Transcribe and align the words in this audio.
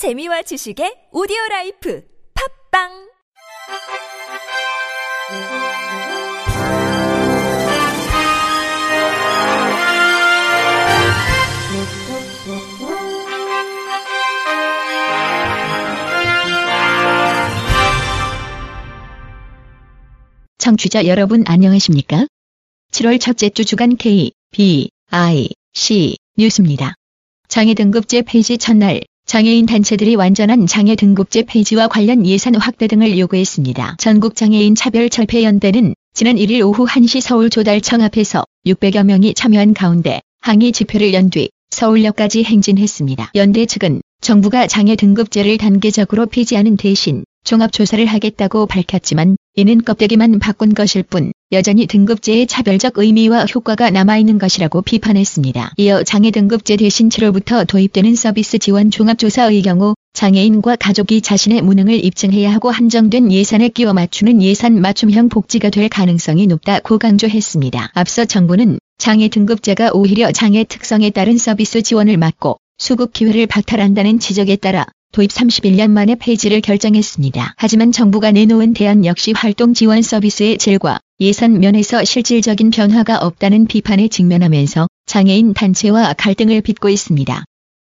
재미와 0.00 0.40
지식의 0.40 1.12
오디오 1.12 1.36
라이프 1.50 2.02
팝빵 2.32 2.88
청취자 20.56 21.04
여러분 21.04 21.44
안녕하십니까? 21.46 22.26
7월 22.92 23.20
첫째 23.20 23.50
주 23.50 23.66
주간 23.66 23.98
K, 23.98 24.32
B, 24.50 24.88
I, 25.10 25.50
C 25.74 26.16
뉴스입니다. 26.38 26.94
장애 27.48 27.74
등급제 27.74 28.22
폐지 28.22 28.56
첫날 28.56 29.02
장애인 29.30 29.66
단체들이 29.66 30.16
완전한 30.16 30.66
장애 30.66 30.96
등급제 30.96 31.44
폐지와 31.44 31.86
관련 31.86 32.26
예산 32.26 32.56
확대 32.56 32.88
등을 32.88 33.16
요구했습니다. 33.16 33.94
전국장애인 34.00 34.74
차별철폐연대는 34.74 35.94
지난 36.12 36.34
1일 36.34 36.66
오후 36.66 36.84
1시 36.84 37.20
서울 37.20 37.48
조달청 37.48 38.02
앞에서 38.02 38.42
600여 38.66 39.04
명이 39.04 39.34
참여한 39.34 39.72
가운데 39.72 40.20
항의 40.40 40.72
집회를 40.72 41.14
연 41.14 41.30
뒤 41.30 41.48
서울역까지 41.70 42.42
행진했습니다. 42.42 43.30
연대 43.36 43.66
측은 43.66 44.00
정부가 44.20 44.66
장애 44.66 44.96
등급제를 44.96 45.58
단계적으로 45.58 46.26
폐지하는 46.26 46.76
대신 46.76 47.22
종합조사를 47.44 48.04
하겠다고 48.06 48.66
밝혔지만 48.66 49.36
이는 49.56 49.82
껍데기만 49.82 50.38
바꾼 50.38 50.74
것일 50.74 51.02
뿐 51.02 51.32
여전히 51.52 51.86
등급제의 51.86 52.46
차별적 52.46 52.98
의미와 52.98 53.46
효과가 53.46 53.90
남아있는 53.90 54.38
것이라고 54.38 54.82
비판했습니다. 54.82 55.72
이어 55.78 56.04
장애 56.04 56.30
등급제 56.30 56.76
대신 56.76 57.08
7월부터 57.08 57.66
도입되는 57.66 58.14
서비스 58.14 58.58
지원 58.58 58.90
종합조사의 58.90 59.62
경우 59.62 59.94
장애인과 60.12 60.76
가족이 60.76 61.22
자신의 61.22 61.62
무능을 61.62 62.04
입증해야 62.04 62.52
하고 62.52 62.70
한정된 62.70 63.32
예산에 63.32 63.68
끼워 63.68 63.92
맞추는 63.94 64.42
예산 64.42 64.80
맞춤형 64.80 65.28
복지가 65.28 65.70
될 65.70 65.88
가능성이 65.88 66.46
높다고 66.46 66.98
강조했습니다. 66.98 67.90
앞서 67.94 68.24
정부는 68.24 68.78
장애 68.98 69.28
등급제가 69.28 69.90
오히려 69.92 70.30
장애 70.30 70.62
특성에 70.62 71.10
따른 71.10 71.38
서비스 71.38 71.82
지원을 71.82 72.16
막고 72.16 72.58
수급 72.78 73.12
기회를 73.12 73.46
박탈한다는 73.46 74.18
지적에 74.18 74.56
따라 74.56 74.86
도입 75.12 75.30
31년 75.30 75.90
만에 75.90 76.14
폐지를 76.14 76.60
결정했습니다. 76.60 77.54
하지만 77.56 77.90
정부가 77.90 78.30
내놓은 78.30 78.74
대안 78.74 79.04
역시 79.04 79.32
활동 79.32 79.74
지원 79.74 80.02
서비스의 80.02 80.56
질과 80.58 81.00
예산 81.18 81.58
면에서 81.58 82.04
실질적인 82.04 82.70
변화가 82.70 83.18
없다는 83.18 83.66
비판에 83.66 84.06
직면하면서 84.06 84.86
장애인 85.06 85.52
단체와 85.54 86.12
갈등을 86.12 86.60
빚고 86.60 86.88
있습니다. 86.88 87.44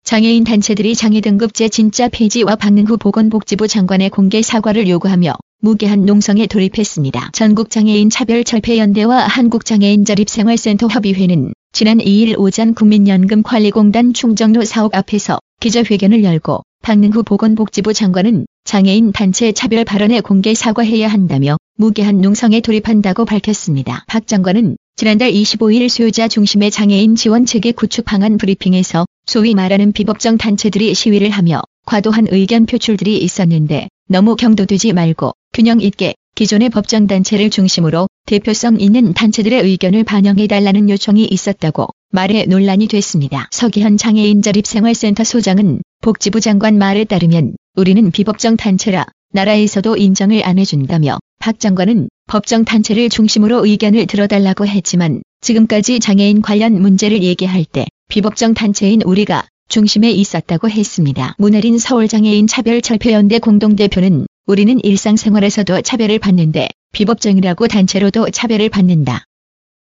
장애인 0.04 0.44
단체들이 0.44 0.94
장애 0.94 1.20
등급제 1.20 1.70
진짜 1.70 2.08
폐지와 2.08 2.56
박능후 2.56 2.98
보건복지부 2.98 3.68
장관의 3.68 4.12
공개 4.12 4.44
사과를 4.44 4.88
요구하며 4.88 5.34
무게한 5.60 6.06
농성에 6.06 6.46
돌입했습니다. 6.46 7.32
전국장애인 7.34 8.12
차별철폐연대와 8.12 9.26
한국장애인자립생활센터 9.26 10.88
협의회는 10.88 11.52
지난 11.74 11.98
2일 11.98 12.38
오전 12.38 12.76
국민연금관리공단 12.76 14.14
충정로 14.14 14.64
사옥 14.64 14.94
앞에서 14.94 15.40
기자회견을 15.60 16.24
열고 16.24 16.62
박능후 16.88 17.24
보건복지부 17.24 17.94
장관은 17.94 18.46
장애인 18.64 19.12
단체 19.12 19.52
차별 19.52 19.84
발언에 19.84 20.22
공개 20.22 20.54
사과해야 20.54 21.10
한다며 21.10 21.58
무게한 21.76 22.22
농성에 22.22 22.62
돌입한다고 22.62 23.26
밝혔습니다. 23.26 24.06
박 24.08 24.26
장관은 24.26 24.78
지난달 24.96 25.34
25일 25.34 25.90
수요자 25.90 26.30
중심의 26.30 26.72
장애인 26.72 27.18
지원 27.18 27.46
체계 27.46 27.74
구축 27.74 28.06
방안 28.06 28.38
브리핑에서 28.38 29.06
소위 29.26 29.54
말하는 29.54 29.92
비법정 29.92 30.38
단체들이 30.38 30.94
시위를 30.94 31.30
하며 31.30 31.62
과도한 31.86 32.28
의견 32.32 32.66
표출들이 32.66 33.18
있었는데 33.18 33.90
너무 34.08 34.38
경도되지 34.38 34.94
말고 34.94 35.34
균형 35.52 35.82
있게 35.82 36.14
기존의 36.36 36.70
법정 36.70 37.08
단체를 37.08 37.50
중심으로 37.50 38.08
대표성 38.28 38.80
있는 38.80 39.12
단체들의 39.12 39.62
의견을 39.62 40.06
반영해달라는 40.06 40.90
요청이 40.90 41.26
있었다고 41.26 41.90
말에 42.12 42.46
논란이 42.46 42.88
됐습니다. 42.88 43.50
서기현 43.52 43.98
장애인 43.98 44.42
자립생활센터 44.42 45.26
소장은 45.26 45.82
복지부 46.02 46.40
장관 46.40 46.78
말에 46.78 47.04
따르면 47.04 47.56
우리는 47.76 48.12
비법정 48.12 48.58
단체라 48.58 49.06
나라에서도 49.34 49.98
인정을 49.98 50.46
안 50.46 50.58
해준다며 50.58 51.20
박 51.40 51.60
장관은 51.60 52.10
법정 52.28 52.66
단체를 52.66 53.10
중심으로 53.10 53.66
의견을 53.66 54.08
들어달라고 54.08 54.68
했지만 54.68 55.22
지금까지 55.42 56.00
장애인 56.00 56.42
관련 56.42 56.82
문제를 56.82 57.24
얘기할 57.24 57.66
때 57.66 57.86
비법정 58.10 58.54
단체인 58.54 59.02
우리가 59.02 59.46
중심에 59.70 60.12
있었다고 60.12 60.70
했습니다. 60.70 61.36
문혜린 61.38 61.78
서울장애인 61.78 62.48
차별철폐연대 62.48 63.40
공동대표는 63.40 64.28
우리는 64.46 64.80
일상생활에서도 64.82 65.82
차별을 65.82 66.20
받는데 66.20 66.70
비법정이라고 66.94 67.68
단체로도 67.68 68.30
차별을 68.30 68.70
받는다. 68.70 69.26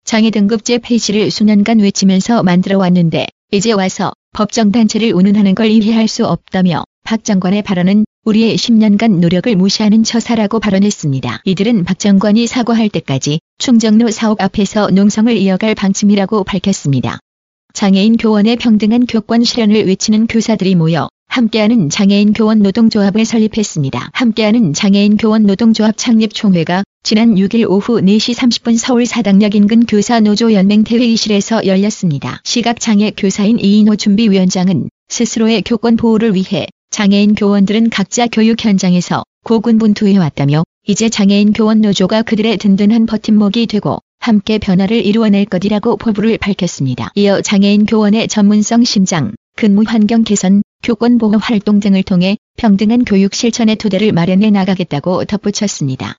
장애 0.06 0.29
등급제 0.29 0.78
폐지를 0.78 1.31
수년간 1.31 1.79
외치면서 1.79 2.44
만들어 2.44 2.78
왔는데 2.78 3.28
이제 3.52 3.72
와서 3.73 4.13
법정 4.34 4.72
단체를 4.72 5.14
운운하는 5.14 5.56
걸 5.56 5.68
이해할 5.68 6.08
수 6.08 6.26
없다며 6.26 6.84
박 7.04 7.24
장관의 7.24 7.62
발언은 7.62 8.06
우리의 8.26 8.56
10년간 8.56 9.20
노력을 9.20 9.54
무시하는 9.56 10.04
처사라고 10.04 10.60
발언했습니다. 10.60 11.42
이들은 11.46 11.84
박 11.84 12.00
장관이 12.00 12.48
사과할 12.48 12.90
때까지 12.90 13.40
충정로 13.60 14.10
사옥 14.10 14.42
앞에서 14.42 14.90
농성을 14.90 15.36
이어갈 15.38 15.76
방침이라고 15.76 16.44
밝혔습니다. 16.44 17.20
장애인 17.74 18.18
교원의 18.18 18.56
평등한 18.58 19.06
교권 19.06 19.44
실현을 19.44 19.86
외치는 19.86 20.28
교사들이 20.28 20.76
모여 20.76 21.10
함께하는 21.28 21.90
장애인 21.90 22.34
교원 22.34 22.60
노동조합을 22.60 23.26
설립했습니다. 23.26 24.10
함께하는 24.14 24.74
장애인 24.74 25.18
교원 25.18 25.44
노동조합 25.44 25.98
창립 25.98 26.34
총회가 26.34 26.84
지난 27.06 27.36
6일 27.36 27.69
오후 27.69 28.00
4시 28.00 28.34
30분 28.34 28.78
서울 28.78 29.06
사당역 29.06 29.56
인근 29.56 29.86
교사 29.86 30.22
노조 30.22 30.53
연맹 30.53 30.86
대회의실에서 30.86 31.66
열렸습니다. 31.66 32.40
시각장애 32.46 33.12
교사인 33.18 33.59
이인호 33.59 33.97
준비위원장은 33.97 34.88
스스로의 35.09 35.64
교권 35.64 35.97
보호를 35.97 36.34
위해 36.34 36.66
장애인 36.91 37.36
교원들은 37.36 37.90
각자 37.90 38.28
교육 38.28 38.64
현장에서 38.64 39.24
고군분투해 39.44 40.18
왔다며 40.18 40.64
이제 40.88 41.09
장애인 41.09 41.52
교원 41.52 41.81
노조가 41.81 42.22
그들의 42.22 42.56
든든한 42.58 43.06
버팀목이 43.06 43.68
되고 43.68 44.00
함께 44.22 44.58
변화를 44.58 45.06
이루어낼 45.06 45.44
것이라고 45.44 45.97
포부를 45.97 46.38
밝혔습니다. 46.38 47.12
이어 47.16 47.41
장애인 47.41 47.85
교원의 47.85 48.30
전문성 48.30 48.85
신장, 48.85 49.34
근무 49.58 49.84
환경 49.85 50.24
개선, 50.24 50.62
교권 50.84 51.18
보호 51.18 51.35
활동 51.38 51.81
등을 51.81 52.03
통해 52.03 52.38
평등한 52.56 53.03
교육 53.03 53.35
실천의 53.35 53.75
토대를 53.75 54.14
마련해 54.14 54.52
나가겠다고 54.52 55.25
덧붙였습니다. 55.25 56.16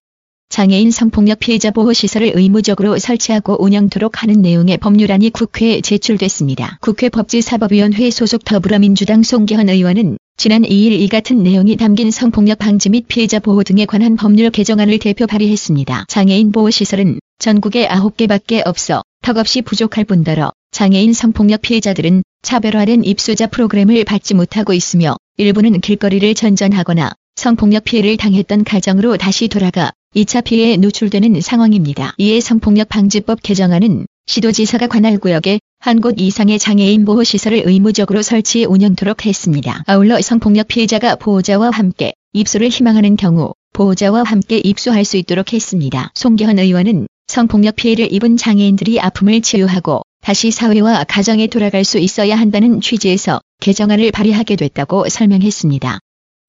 장애인 0.54 0.92
성폭력 0.92 1.40
피해자 1.40 1.72
보호 1.72 1.92
시설을 1.92 2.30
의무적으로 2.36 2.96
설치하고 2.96 3.60
운영토록 3.60 4.22
하는 4.22 4.40
내용의 4.40 4.78
법률안이 4.78 5.30
국회에 5.30 5.80
제출됐습니다. 5.80 6.78
국회 6.80 7.08
법제사법위원회 7.08 8.08
소속 8.12 8.44
더불어민주당 8.44 9.24
송기현 9.24 9.68
의원은 9.68 10.16
지난 10.36 10.62
2일 10.62 10.92
이 10.92 11.08
같은 11.08 11.42
내용이 11.42 11.76
담긴 11.76 12.12
성폭력 12.12 12.60
방지 12.60 12.88
및 12.88 13.06
피해자 13.08 13.40
보호 13.40 13.64
등에 13.64 13.84
관한 13.84 14.14
법률 14.14 14.50
개정안을 14.50 15.00
대표 15.00 15.26
발의했습니다. 15.26 16.04
장애인 16.06 16.52
보호시설은 16.52 17.18
전국에 17.40 17.88
9개밖에 17.88 18.64
없어 18.64 19.02
턱없이 19.22 19.60
부족할 19.60 20.04
뿐더러 20.04 20.52
장애인 20.70 21.14
성폭력 21.14 21.62
피해자들은 21.62 22.22
차별화된 22.42 23.02
입소자 23.02 23.48
프로그램을 23.48 24.04
받지 24.04 24.34
못하고 24.34 24.72
있으며 24.72 25.16
일부는 25.36 25.80
길거리를 25.80 26.32
전전하거나 26.34 27.10
성폭력 27.34 27.82
피해를 27.82 28.16
당했던 28.16 28.62
가정으로 28.62 29.16
다시 29.16 29.48
돌아가 29.48 29.90
2차 30.14 30.44
피해에 30.44 30.76
노출되는 30.76 31.40
상황입니다. 31.40 32.14
이에 32.18 32.40
성폭력 32.40 32.88
방지법 32.88 33.42
개정안은 33.42 34.06
시도지사가 34.26 34.86
관할 34.86 35.18
구역에 35.18 35.58
한 35.80 36.00
곳 36.00 36.18
이상의 36.18 36.58
장애인 36.58 37.04
보호시설을 37.04 37.62
의무적으로 37.66 38.22
설치해 38.22 38.64
운영토록 38.64 39.26
했습니다. 39.26 39.82
아울러 39.86 40.20
성폭력 40.20 40.68
피해자가 40.68 41.16
보호자와 41.16 41.70
함께 41.70 42.14
입소를 42.32 42.68
희망하는 42.68 43.16
경우 43.16 43.52
보호자와 43.74 44.22
함께 44.22 44.58
입소할 44.64 45.04
수 45.04 45.16
있도록 45.18 45.52
했습니다. 45.52 46.10
송기현 46.14 46.58
의원은 46.58 47.06
성폭력 47.26 47.76
피해를 47.76 48.12
입은 48.12 48.36
장애인들이 48.36 49.00
아픔을 49.00 49.42
치유하고 49.42 50.02
다시 50.22 50.50
사회와 50.50 51.04
가정에 51.04 51.48
돌아갈 51.48 51.84
수 51.84 51.98
있어야 51.98 52.36
한다는 52.36 52.80
취지에서 52.80 53.40
개정안을 53.60 54.10
발의하게 54.10 54.56
됐다고 54.56 55.08
설명했습니다. 55.10 55.98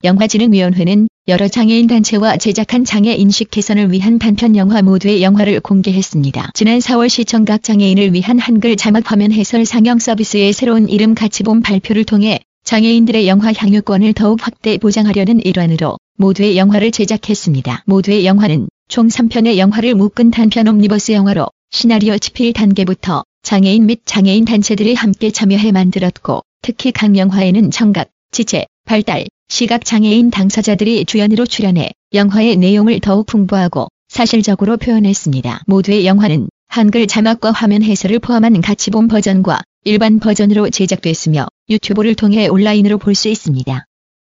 영화진흥위원회는 0.06 1.08
여러 1.28 1.48
장애인 1.48 1.88
단체와 1.88 2.38
제작한 2.38 2.86
장애 2.86 3.14
인식 3.14 3.50
개선을 3.50 3.92
위한 3.92 4.20
단편 4.20 4.56
영화 4.56 4.82
모두의 4.84 5.24
영화를 5.24 5.60
공개했습니다. 5.60 6.52
지난 6.54 6.78
4월 6.78 7.10
시청 7.10 7.46
각 7.46 7.64
장애인을 7.64 8.14
위한 8.14 8.38
한글 8.38 8.76
자막 8.76 9.12
화면 9.12 9.32
해설 9.32 9.66
상영 9.66 9.98
서비스의 9.98 10.54
새로운 10.54 10.88
이름 10.88 11.16
같이봄 11.16 11.62
발표를 11.62 12.04
통해 12.04 12.40
장애인들의 12.64 13.28
영화 13.28 13.52
향유권을 13.52 14.14
더욱 14.14 14.40
확대 14.42 14.78
보장하려는 14.78 15.44
일환으로 15.44 15.98
모두의 16.18 16.58
영화를 16.58 16.92
제작했습니다. 16.92 17.84
모두의 17.86 18.26
영화는 18.26 18.68
총 18.88 19.08
3편의 19.08 19.58
영화를 19.58 19.96
묶은 19.96 20.30
단편 20.30 20.68
옴니버스 20.68 21.12
영화로 21.14 21.48
시나리오 21.72 22.18
집필 22.20 22.54
단계부터 22.54 23.24
장애인 23.42 23.88
및 23.88 24.02
장애인 24.06 24.46
단체들이 24.46 24.94
함께 24.94 25.32
참여해 25.32 25.72
만들었고 25.72 26.42
특히 26.62 26.92
각 26.92 27.18
영화에는 27.18 27.72
청각, 27.72 28.10
지체, 28.32 28.66
발달, 28.86 29.26
시각장애인 29.48 30.32
당사자들이 30.32 31.06
주연으로 31.06 31.46
출연해 31.46 31.92
영화의 32.14 32.58
내용을 32.58 33.00
더욱 33.00 33.26
풍부하고 33.28 33.88
사실적으로 34.08 34.78
표현했습니다. 34.78 35.64
모두의 35.68 36.06
영화는 36.06 36.50
한글 36.68 37.08
자막과 37.08 37.52
화면 37.52 37.84
해설을 37.84 38.20
포함한 38.20 38.60
가치봄 38.62 39.08
버전과 39.08 39.62
일반 39.84 40.20
버전으로 40.20 40.70
제작됐으며 40.70 41.48
유튜브를 41.70 42.16
통해 42.16 42.48
온라인으로 42.48 42.98
볼 42.98 43.16
수 43.16 43.30
있습니다. 43.30 43.86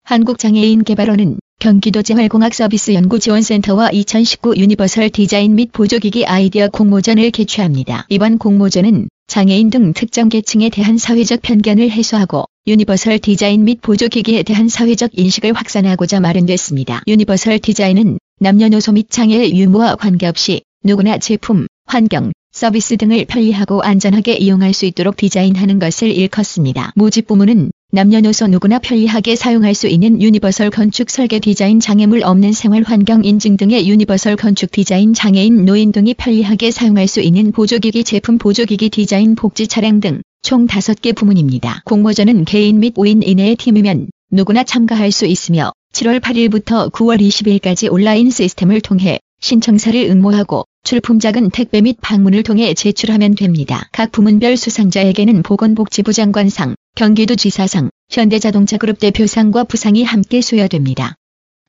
한국장애인개발원은 0.04 1.40
경기도 1.60 2.02
재활공학 2.02 2.54
서비스 2.56 2.94
연구지원센터와 2.94 3.92
2019 3.92 4.56
유니버설 4.58 5.12
디자인 5.12 5.56
및 5.56 5.72
보조기기 5.72 6.26
아이디어 6.26 6.70
공모전을 6.70 7.30
개최합니다. 7.30 8.08
이번 8.10 8.40
공모전은 8.40 9.10
장애인 9.32 9.70
등 9.70 9.94
특정 9.94 10.28
계층에 10.28 10.68
대한 10.68 10.98
사회적 10.98 11.42
편견을 11.42 11.90
해소하고 11.90 12.44
유니버설 12.68 13.20
디자인 13.20 13.64
및 13.64 13.80
보조기기에 13.82 14.44
대한 14.44 14.68
사회적 14.68 15.12
인식을 15.14 15.54
확산하고자 15.54 16.20
마련됐습니다. 16.20 17.04
유니버설 17.08 17.60
디자인은 17.60 18.18
남녀노소 18.42 18.92
및 18.92 19.10
장애의 19.10 19.56
유무와 19.58 19.96
관계없이 19.96 20.64
누구나 20.84 21.18
제품, 21.18 21.68
환경, 21.86 22.34
서비스 22.52 22.98
등을 22.98 23.24
편리하고 23.24 23.82
안전하게 23.82 24.34
이용할 24.34 24.74
수 24.74 24.86
있도록 24.86 25.16
디자인하는 25.16 25.80
것을 25.80 26.12
일컫습니다. 26.12 26.92
모집 26.98 27.28
부문은 27.28 27.72
남녀노소 27.92 28.48
누구나 28.48 28.80
편리하게 28.80 29.36
사용할 29.36 29.76
수 29.76 29.88
있는 29.88 30.22
유니버설 30.22 30.70
건축 30.70 31.10
설계 31.10 31.40
디자인 31.40 31.80
장애물 31.80 32.24
없는 32.24 32.54
생활 32.54 32.84
환경 32.84 33.24
인증 33.24 33.58
등의 33.58 33.88
유니버설 33.88 34.36
건축 34.36 34.72
디자인 34.72 35.14
장애인 35.14 35.66
노인 35.66 35.92
등이 35.92 36.14
편리하게 36.16 36.72
사용할 36.72 37.08
수 37.08 37.22
있는 37.22 37.52
보조기기 37.52 38.04
제품 38.04 38.38
보조기기 38.38 38.90
디자인 38.90 39.36
복지 39.36 39.68
차량 39.68 40.00
등 40.00 40.22
총 40.42 40.66
5개 40.66 41.16
부문입니다. 41.16 41.84
공모전은 41.86 42.46
개인 42.46 42.80
및 42.80 42.96
5인 42.96 43.26
이내의 43.26 43.56
팀이면 43.58 44.10
누구나 44.32 44.64
참가할 44.64 45.12
수 45.12 45.28
있으며 45.28 45.72
7월 45.94 46.20
8일부터 46.20 46.92
9월 46.92 47.22
20일까지 47.22 47.92
온라인 47.92 48.32
시스템을 48.32 48.82
통해 48.82 49.20
신청서를 49.40 50.10
응모하고 50.10 50.66
출품작은 50.84 51.52
택배 51.52 51.82
및 51.82 51.98
방문을 52.02 52.42
통해 52.42 52.74
제출하면 52.74 53.36
됩니다. 53.36 53.88
각 53.92 54.12
부문별 54.12 54.58
수상자에게는 54.58 55.44
보건복지부 55.44 56.12
장관상, 56.12 56.76
경기도지사상, 56.96 57.90
현대자동차그룹 58.10 59.00
대표상과 59.00 59.64
부상이 59.64 60.04
함께 60.04 60.42
수여됩니다. 60.42 61.16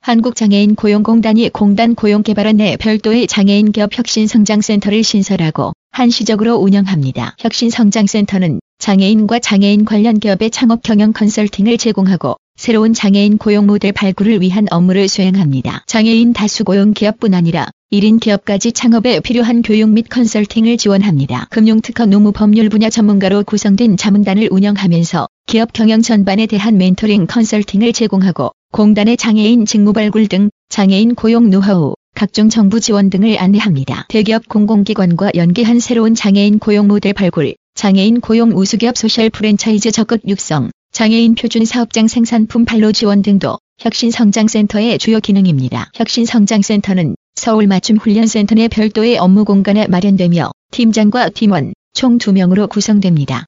한국장애인 0.01 0.75
고용공단이 0.75 1.49
공단 1.51 1.95
고용개발원 1.95 2.57
내 2.57 2.77
별도의 2.77 3.29
장애인 3.29 3.71
기업 3.71 3.97
혁신성장센터를 3.97 5.05
신설하고 5.05 5.73
한시적으로 5.93 6.57
운영합니다. 6.57 7.37
혁신성장센터는 7.39 8.61
장애인과 8.79 9.39
장애인 9.39 9.85
관련 9.85 10.19
기업의 10.19 10.51
창업 10.51 10.83
경영 10.83 11.13
컨설팅을 11.13 11.79
제공하고 11.79 12.37
새로운 12.63 12.95
장애인 12.95 13.39
고용 13.39 13.67
모델 13.67 13.91
발굴을 13.91 14.41
위한 14.41 14.69
업무를 14.71 15.09
수행합니다. 15.09 15.83
장애인 15.89 16.33
다수 16.33 16.63
고용 16.63 16.95
기업뿐 16.95 17.35
아니라 17.35 17.67
1인 17.93 18.21
기업까지 18.21 18.71
창업에 18.71 19.19
필요한 19.19 19.63
교육 19.63 19.91
및 19.91 20.07
컨설팅을 20.09 20.77
지원합니다. 20.77 21.49
금융특허 21.51 22.07
노무 22.07 22.31
법률 22.31 22.69
분야 22.69 22.89
전문가로 22.89 23.43
구성된 23.43 23.97
자문단을 23.97 24.47
운영하면서 24.53 25.27
기업 25.49 25.73
경영 25.73 26.03
전반에 26.03 26.47
대한 26.47 26.79
멘토링 26.79 27.27
컨설팅을 27.27 27.93
제공하고 27.93 28.53
공단의 28.71 29.17
장애인 29.17 29.67
직무 29.67 29.93
발굴 29.93 30.29
등 30.29 30.49
장애인 30.69 31.17
고용 31.17 31.51
노하우, 31.51 31.97
각종 32.15 32.49
정부 32.49 32.79
지원 32.79 33.11
등을 33.11 33.41
안내합니다. 33.41 34.07
대기업 34.09 34.49
공공기관과 34.49 35.33
연계한 35.35 35.81
새로운 35.81 36.15
장애인 36.15 36.61
고용 36.61 36.87
모델 36.87 37.13
발굴, 37.13 37.57
장애인 37.75 38.21
고용 38.21 38.53
우수기업 38.53 38.97
소셜 38.97 39.31
프랜차이즈 39.31 39.91
적극 39.91 40.21
육성, 40.29 40.71
장애인 40.93 41.37
표준 41.37 41.65
사업장 41.65 42.07
생산품 42.07 42.67
판로 42.67 42.93
지원 42.93 43.23
등도 43.23 43.59
혁신성장센터의 43.81 44.99
주요 44.99 45.21
기능입니다. 45.21 45.91
혁신성장센터는 45.95 47.17
서울 47.35 47.67
맞춤 47.67 47.97
훈련센터 47.97 48.57
내 48.57 48.69
별도의 48.69 49.17
업무 49.17 49.47
공간에 49.47 49.87
마련되며 49.87 50.51
팀장과 50.71 51.31
팀원 51.31 51.73
총 51.95 52.19
2명으로 52.19 52.69
구성됩니다. 52.69 53.47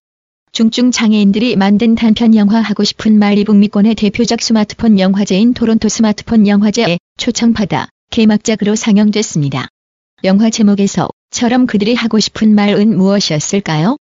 중증 0.53 0.91
장애인들이 0.91 1.57
만든 1.57 1.95
단편 1.95 2.35
영화 2.35 2.63
하고 2.63 2.83
싶은 2.83 3.19
말 3.19 3.37
이북미권의 3.37 3.95
대표작 3.95 4.41
스마트폰 4.41 4.99
영화제인 4.99 5.53
토론토 5.53 5.91
스마트폰 5.91 6.49
영화제에 6.49 6.97
초청받아 7.19 7.91
개막작으로 8.11 8.75
상영됐습니다. 8.75 9.69
영화 10.25 10.49
제목에서 10.49 11.11
처럼 11.31 11.67
그들이 11.67 11.95
하고 11.95 12.19
싶은 12.21 12.55
말은 12.55 12.97
무엇이었을까요? 12.97 13.99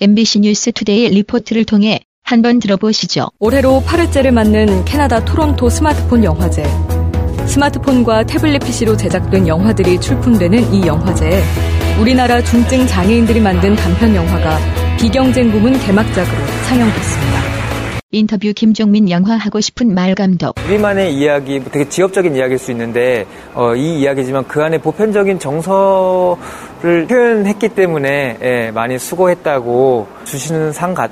MBC 0.00 0.40
뉴스 0.40 0.70
투데이 0.70 1.08
리포트를 1.08 1.64
통해 1.64 2.00
한번 2.24 2.58
들어보시죠. 2.58 3.28
올해로 3.38 3.82
8회째를 3.86 4.32
맞는 4.32 4.86
캐나다 4.86 5.22
토론토 5.24 5.68
스마트폰 5.68 6.24
영화제. 6.24 6.64
스마트폰과 7.46 8.24
태블릿 8.24 8.64
PC로 8.64 8.96
제작된 8.96 9.46
영화들이 9.46 10.00
출품되는 10.00 10.72
이 10.72 10.86
영화제에 10.86 11.42
우리나라 12.00 12.42
중증 12.42 12.86
장애인들이 12.86 13.40
만든 13.40 13.76
단편 13.76 14.16
영화가 14.16 14.58
비경쟁 14.98 15.52
부문 15.52 15.78
개막작으로 15.78 16.46
상영됐습니다. 16.66 17.54
인터뷰 18.10 18.52
김종민 18.56 19.10
영화 19.10 19.36
하고 19.36 19.60
싶은 19.60 19.92
말 19.92 20.14
감독. 20.14 20.54
우리만의 20.66 21.14
이야기, 21.14 21.58
뭐 21.58 21.70
되게 21.70 21.86
지역적인 21.90 22.36
이야기일 22.36 22.58
수 22.58 22.70
있는데 22.70 23.26
어, 23.52 23.74
이 23.74 24.00
이야기지만 24.00 24.46
그 24.48 24.62
안에 24.62 24.78
보편적인 24.78 25.40
정서를 25.40 27.06
표현했기 27.06 27.68
때문에 27.70 28.38
예, 28.40 28.70
많이 28.70 28.98
수고했다고 28.98 30.06
주시는 30.24 30.72
상 30.72 30.94
같 30.94 31.10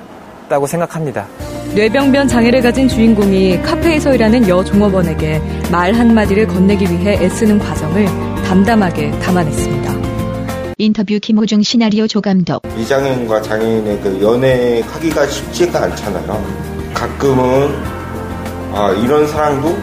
다고 0.53 0.67
생각합니다. 0.67 1.25
뇌병변 1.73 2.27
장애를 2.27 2.61
가진 2.61 2.87
주인공이 2.87 3.63
카페에서 3.63 4.13
일하는 4.13 4.47
여 4.47 4.63
종업원에게 4.63 5.41
말 5.71 5.91
한마디를 5.95 6.45
건네기 6.45 6.85
위해 6.91 7.13
애쓰는 7.13 7.57
과정을 7.57 8.05
담담하게 8.45 9.09
담아냈습니다. 9.19 9.93
인터뷰 10.77 11.17
김호중 11.19 11.63
시나리오 11.63 12.05
조감독. 12.05 12.61
이장애인과 12.77 13.41
장애인의 13.41 13.99
그 14.01 14.21
연애하기가 14.21 15.25
쉽지가 15.25 15.83
않잖아요. 15.85 16.45
가끔은 16.93 17.75
아, 18.73 18.91
이런 19.03 19.27
사랑도 19.27 19.75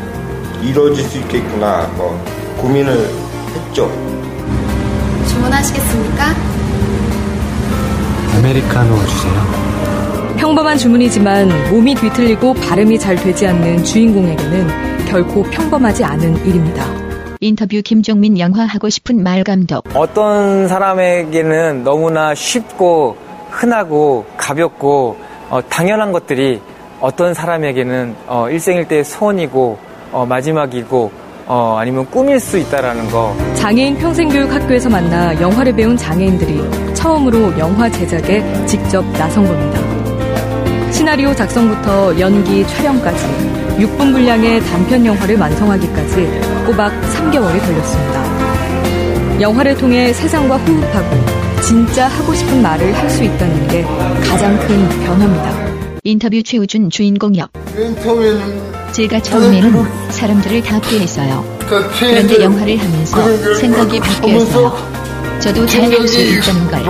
이루어질 0.63 1.03
수 1.05 1.19
있겠구나 1.19 1.91
뭐 1.97 2.25
고민을 2.59 3.11
했죠. 3.55 3.91
주문하시겠습니까? 5.27 6.27
아메리카노 8.37 9.07
주세요. 9.07 9.70
평범한 10.41 10.79
주문이지만 10.79 11.51
몸이 11.71 11.95
뒤틀리고 11.97 12.55
발음이 12.55 12.99
잘 12.99 13.15
되지 13.15 13.47
않는 13.47 13.85
주인공에게는 13.85 15.05
결코 15.07 15.43
평범하지 15.43 16.03
않은 16.03 16.47
일입니다. 16.47 16.83
인터뷰 17.41 17.83
김종민 17.85 18.39
영화 18.39 18.65
하고 18.65 18.89
싶은 18.89 19.23
말 19.23 19.45
감독. 19.45 19.85
어떤 19.95 20.67
사람에게는 20.67 21.85
너무나 21.85 22.35
쉽고 22.35 23.19
흔하고 23.51 24.25
가볍고 24.39 25.19
어, 25.51 25.61
당연한 25.69 26.11
것들이 26.11 26.63
어떤 27.03 27.35
사람에게는 27.35 28.17
어, 28.27 28.49
일생일대의 28.49 29.05
소원이고 29.05 29.79
어, 30.11 30.25
마지막이고 30.25 31.13
어, 31.49 31.77
아니면 31.79 32.07
꿈일 32.07 32.41
수 32.41 32.57
있다라는 32.57 33.11
거. 33.11 33.37
장애인 33.57 33.99
평생교육 33.99 34.51
학교에서 34.51 34.89
만나 34.89 35.39
영화를 35.39 35.75
배운 35.77 35.99
장애인들이 35.99 36.95
처음으로 36.95 37.59
영화 37.59 37.91
제작에 37.91 38.43
직접 38.67 39.05
나선 39.13 39.47
겁니다. 39.47 39.90
시나리오 40.93 41.35
작성부터 41.35 42.19
연기, 42.19 42.67
촬영까지 42.67 43.25
6분 43.79 44.13
분량의 44.13 44.61
단편 44.65 45.05
영화를 45.07 45.37
완성하기까지 45.39 46.41
꼬박 46.67 46.93
3개월이 47.03 47.61
걸렸습니다. 47.61 49.41
영화를 49.41 49.75
통해 49.77 50.13
세상과 50.13 50.57
호흡하고 50.59 51.61
진짜 51.63 52.09
하고 52.09 52.35
싶은 52.35 52.61
말을 52.63 52.93
할 52.95 53.09
수 53.11 53.23
있다는 53.25 53.69
게 53.69 53.83
가장 54.29 54.59
큰 54.61 54.89
변화입니다. 55.05 55.71
인터뷰 56.05 56.43
최우준 56.43 56.91
주인공 56.91 57.37
역. 57.37 57.51
제가 58.93 59.21
처음에는 59.23 59.85
사람들을 60.11 60.63
다 60.63 60.81
피했어요. 60.81 61.45
그런데 61.99 62.43
영화를 62.43 62.79
하면서 62.79 63.55
생각이 63.55 64.01
바뀌었어요. 64.01 64.77
저도 65.41 65.67
잘할 65.67 66.07
수 66.09 66.21
있다는 66.21 66.67
걸. 66.71 66.83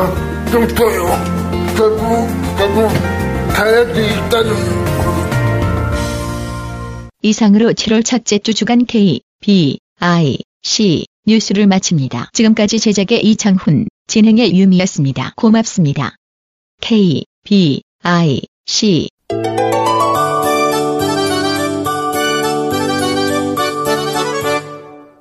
돼 3.93 4.07
있다는 4.07 4.55
이상으로 7.23 7.73
7월 7.73 8.05
첫째 8.05 8.39
주 8.39 8.55
주간 8.55 8.87
K, 8.87 9.21
B, 9.41 9.79
I, 9.99 10.39
C 10.63 11.07
뉴스를 11.27 11.67
마칩니다. 11.67 12.31
지금까지 12.33 12.79
제작의 12.79 13.25
이창훈, 13.25 13.87
진행의 14.07 14.59
유미였습니다. 14.59 15.35
고맙습니다. 15.37 16.17
K, 16.81 17.25
B, 17.45 17.83
I, 18.03 18.41
C 18.67 19.09